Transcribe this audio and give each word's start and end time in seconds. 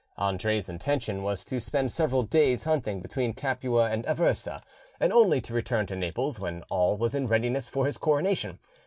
Andre's 0.17 0.67
intention 0.67 1.21
was 1.21 1.45
to 1.45 1.59
spend 1.59 1.91
several 1.91 2.23
days 2.23 2.63
hunting 2.63 3.01
between 3.01 3.33
Capua 3.35 3.91
and 3.91 4.03
Aversa, 4.07 4.63
and 4.99 5.13
only 5.13 5.39
to 5.41 5.53
return 5.53 5.85
to 5.85 5.95
Naples 5.95 6.39
when 6.39 6.63
all 6.71 6.97
was 6.97 7.13
in 7.13 7.27
readiness 7.27 7.69
for 7.69 7.85
his 7.85 7.99
coronation. 7.99 8.57